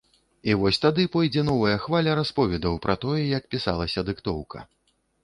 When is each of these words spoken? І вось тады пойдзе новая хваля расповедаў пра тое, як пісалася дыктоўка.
І 0.51 0.53
вось 0.59 0.79
тады 0.85 1.03
пойдзе 1.15 1.43
новая 1.49 1.75
хваля 1.83 2.15
расповедаў 2.19 2.79
пра 2.87 2.95
тое, 3.05 3.19
як 3.37 3.43
пісалася 3.53 4.05
дыктоўка. 4.09 4.65